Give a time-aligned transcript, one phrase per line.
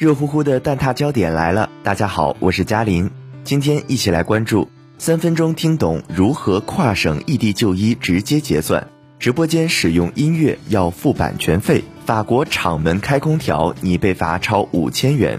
[0.00, 3.10] 热乎乎的蛋挞焦点来了，大家好，我是嘉林，
[3.44, 15.38] 今天一起来关注三分钟听懂如何跨省异地就医直接结算，直播间使用音乐要付版权费，法国厂门开空调你被罚超五千元。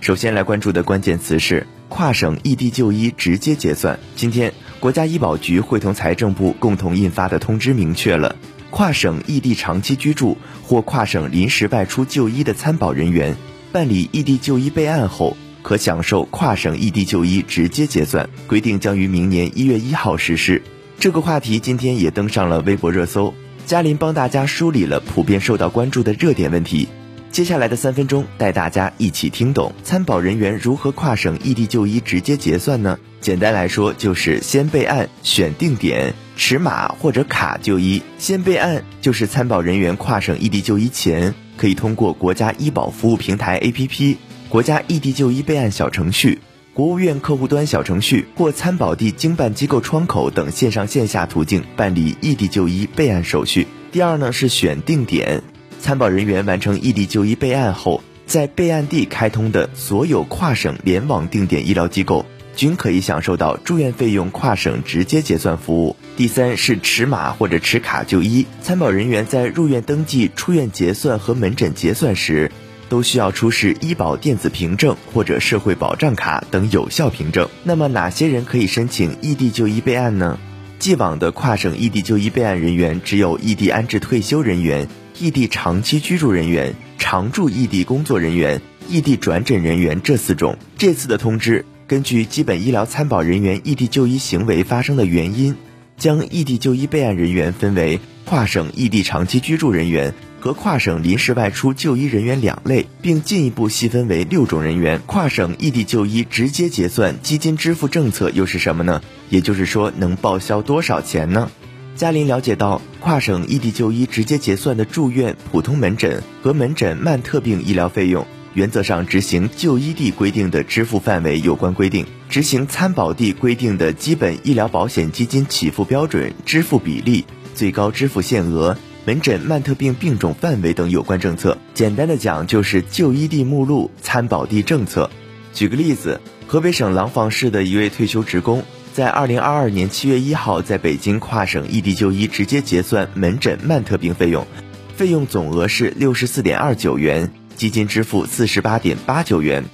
[0.00, 3.98] 首先来关注的关键词是跨省异地就医直接结算。
[4.14, 8.36] 今天国家医保局会同财政部共同印发的通知明确了，
[8.70, 13.34] 跨省异地长期居住或跨省临时外出就医的参保人员。
[13.74, 20.62] 办理异地就医备案后，可享受跨省异地就医直接结算规定，将于明年一月一号实施。
[21.00, 23.34] 这个话题今天也登上了微博热搜。
[23.66, 26.86] 嘉林帮大家梳理了普遍受到关注的热点问题。
[27.32, 32.96] 接下来的三分钟，带大家一起听懂参保人员如何跨省异地就医直接结算呢？
[33.20, 38.00] 简单来说，就是先备案，选定点，持码或者卡就医。
[38.18, 41.34] 先备案就是参保人员跨省异地就医前。
[41.56, 44.16] 可以通过国家医保服务平台 APP、
[44.48, 46.38] 国家异地就医备案小程序、
[46.72, 53.66] 国务院客户端小程序或参保地经办机构窗口等线上线下途径办理异地就医备案手续。
[53.92, 55.40] 第二呢是选定点，
[55.78, 62.26] 参保人员完成异地就医备案后，在备案地开通的所有跨省联网定点医疗机构。
[62.56, 65.96] 均可以享受到住院费用跨省直接结算服务。
[66.16, 72.50] 第三是持码或者持卡就医，参保人员在入院登记、出院结算和门诊结算时，
[72.88, 77.48] 都需要出示医保电子凭证或者社会保障卡等有效凭证。
[77.64, 80.38] 那么哪些人可以申请异地就医备案呢？
[80.78, 84.86] 既往的跨省异地就医备案人员只有异地安置退休人员、
[85.18, 90.58] 异地长期居住人员、常驻异地工作人员、异地转诊人员这四种。
[90.76, 91.64] 这次的通知。
[91.94, 95.54] 根据基本医疗参保人员异地就医行为发生的原因，
[95.96, 105.00] 将异地就医备案人员分为跨省异地长期居住人员和跨省临时外出就医人员两类，并进一步细分为六种人员。
[105.06, 109.00] 跨省异地就医直接结算基金支付政策又是什么呢？
[109.30, 111.48] 也就是说，能报销多少钱呢？
[111.94, 118.26] 嘉林了解到，跨省异地就医直接结算的住院、普通门诊和门诊慢特病医疗费用。
[118.54, 131.58] 原则上执行就医地规定的支付范围有关规定，执行参保地规定的基本医疗保险基金起付标准、支付比例、最高支付限额、门诊慢特病病种范围等有关政策。
[131.74, 135.10] 简单的讲，就是就医地目录、参保地政策。
[135.52, 144.46] 举个例子，河北省廊坊市的一位退休职工，在二零二二年七月一号在北京跨省异地就医直接结算门诊慢特病费用，
[144.94, 147.32] 费用总额是六十四点二九元。
[147.56, 149.64] 基金支付四十八点八九元，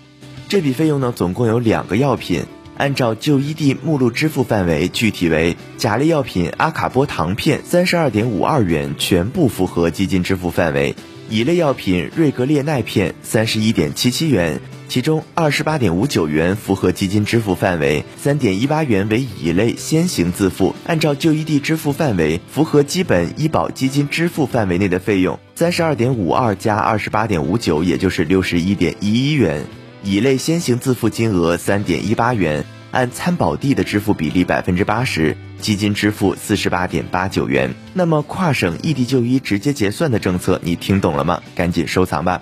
[0.49, 2.45] 这笔费用呢，总共有两个药品，
[2.77, 10.95] 按照就医地目录支付范围，具体为甲类药品阿卡波糖片三十二点五二元，全部符合基金支付范围；
[11.29, 14.61] 乙类药品瑞格列奈片三十一点七七元。
[14.89, 20.75] 其中二十八点五九元符合基金支付范围，三点一八元为乙类先行自付。
[20.85, 29.67] 按照就医地支付范围，符合基本医保基金支付范围内的费用，三十二点五二加二十八点五九，也就是六十一点一一元。
[30.03, 37.75] 乙类先行自付金额三点一八元，按参保地的支付比例百分之八十，基金支付四十八点八九元。
[37.93, 41.43] 那么跨省异地就医直接结算的政策，你听懂了吗？
[41.55, 42.41] 赶紧收藏吧。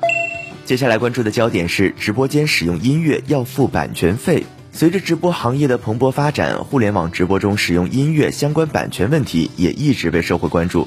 [0.65, 4.47] 接下来关注的焦点是直播间使用音乐要付版权费。
[4.71, 10.87] 随着直播行业的蓬勃发展，互联网直播中使用音乐相关版权问题也一直被社会关注。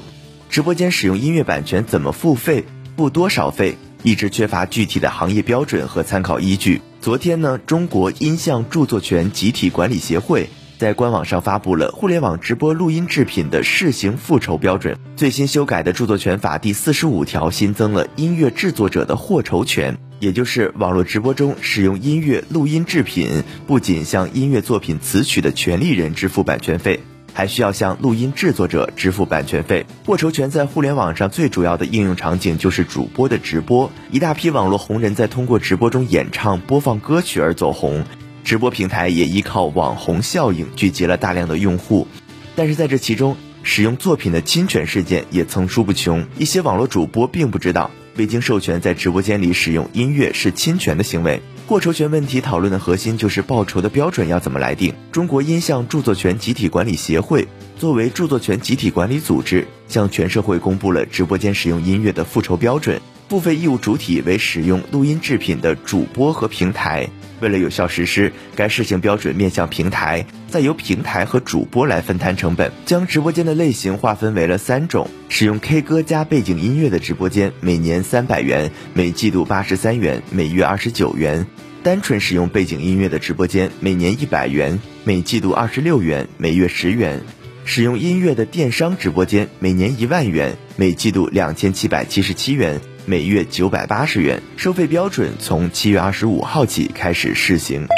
[0.52, 6.82] 直播间使用音乐版权怎么付费，付多少费，一直缺乏具体的行业标准和参考依据。
[7.00, 10.50] 昨天呢，中国音像著作权集体管理协会。
[10.76, 14.98] 在官网上发布了互联网直播录音制品的试行复酬标准。
[15.16, 27.00] 最新修改的著作权法第四十五条新增了音乐制作者的获酬权，也就是网络直播中使用音乐录音制品，不仅向音乐作品词曲的权利人支付版权费，
[27.32, 29.86] 还需要向录音制作者支付版权费。
[30.04, 38.04] 获筹权在互联网上最主要的应用场景就是主播的直播，一大批网络红人在通过直播中演唱、播放歌曲而走红。
[38.44, 42.08] 直播平台也依靠网红效应聚集了大量的用户，
[42.56, 46.26] 但是在这其中，使用作品的侵权事件也层出不穷。
[46.36, 51.40] 一些网络主播并不知道未经授权在直播间里使用音乐是侵权的行为。
[51.66, 54.94] 获酬权问题讨论的核心就是报酬的标准要怎么来定。
[55.10, 57.48] 中国音像著作权集体管理协会
[57.78, 63.00] 作为著作权集体管理组织，向全社会公布了直播间使用音乐的复酬标准。
[63.28, 67.08] 付费义务主体为使用录音制品的主播和平台。
[67.42, 81.44] 为了有效实施，该试行标准面向平台，再由平台和主播来分摊成本，将直播间的类型划分为了三种：使用 K 歌加背景音乐的直播间，每年三百元，每季度八十三元，每月二十九元；
[81.82, 87.18] 单纯使用背景音乐的直播间，每年一百元，每季度二十六元，每月十元；
[87.64, 92.80] 使用音乐的电商直播间，每年一万元，每季度两千七百七十七元。
[93.04, 97.88] 每月九百八十元，收费标准从七月二十五号起开始试行。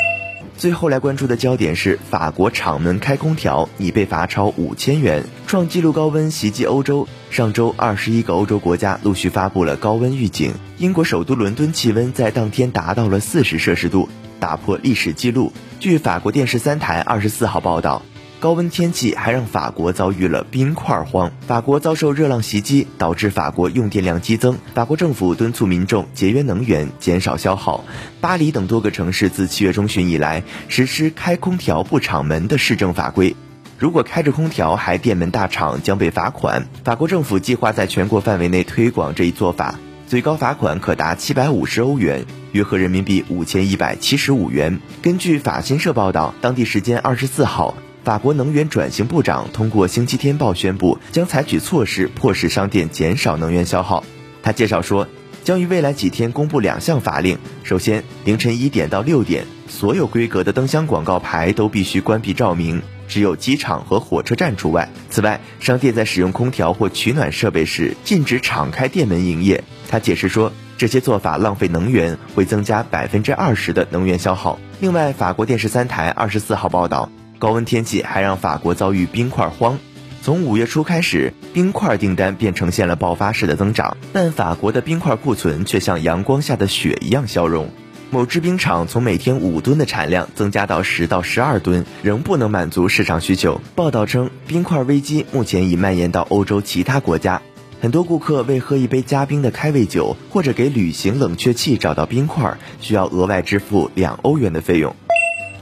[0.56, 7.06] 最后来关注的焦点是法国厂门开空调拟被罚超五千元，创纪录高温袭击欧洲。
[7.30, 10.54] 上周，二十一个欧洲国家陆续发布了高温预警。
[10.78, 14.08] 英国首都伦敦气温在当天达到了四十摄氏度，
[14.40, 15.52] 打破历史记录。
[15.80, 18.00] 据法国电视三台二十四号报道。
[18.44, 24.58] 高温天气还让法国遭遇了冰块荒，法国遭受热浪袭击，导致法国用电量激增。
[24.74, 27.82] 法国政府敦促民众节约能源，减少消耗。
[28.20, 33.34] 巴黎等多个城市自七月中旬以来实施开空调不敞门的市政法规，
[33.78, 36.66] 如果开着空调还电门大敞，将被罚款。
[36.84, 39.76] 法国政府计划在全国范围内推广这一做法，
[40.06, 44.80] 最高罚款可达七百五十欧元，约合人民币五千一百七十五元。
[45.00, 47.74] 根据法新社报道，当地时间二十四号。
[48.04, 54.04] 法国能源转型部长通过《星期天报》宣布，将采取措施迫使商店减少能源消耗。
[54.42, 55.08] 他介绍说，
[55.42, 57.38] 将于未来几天公布两项法令。
[57.62, 64.90] 首先，凌晨一点到六点，所有规格的灯箱广告牌都必须关闭照明，只有机场和火车站除外。
[65.08, 69.64] 此外，商店在使用空调或取暖设备时，禁止敞开店门营业。
[69.88, 74.58] 他解释说，这些做法浪费能源，会增加百分之二十的能源消耗。
[74.80, 77.08] 另外，法国电视三台二十四号报道。
[77.44, 79.78] 高温天气还让法国遭遇冰块荒，
[80.22, 87.68] 从五月初开始，冰块订单便呈现了爆发式的增长，但法国的冰块库存却像阳光下的雪一样消融。
[88.10, 93.60] 某制冰厂从每天五吨的产量增加到十到十二吨，仍不能满足市场需求。
[93.74, 97.42] 报道称，冰块危机目前已蔓延到欧洲其他国家，
[97.82, 104.96] 很多顾客为喝一杯加冰的开胃酒或者给旅行冷却器找到冰块，需要额外支付两欧元的费用。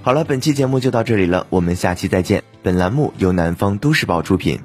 [0.04, 2.42] 好了，本期节目就到这里了，我们下期再见。
[2.60, 4.58] 本栏目由南方都市报出品。